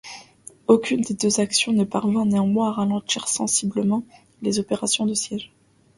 Aucune 0.65 1.01
des 1.01 1.13
deux 1.13 1.39
actions 1.39 1.73
ne 1.73 1.83
parvint 1.83 2.25
néanmoins 2.25 2.69
à 2.69 2.71
ralentir 2.71 3.27
sensiblement 3.27 4.03
les 4.41 4.57
opérations 4.57 5.05
de 5.05 5.13
siège. 5.13 5.51